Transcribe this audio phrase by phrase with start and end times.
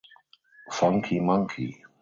[0.71, 1.85] Funky monkey.